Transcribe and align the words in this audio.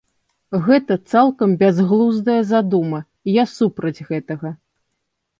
Гэта 0.67 0.95
цалкам 1.11 1.51
бязглуздая 1.61 2.37
задума, 2.51 3.01
я 3.31 3.43
супраць 3.57 4.03
гэтага. 4.09 4.49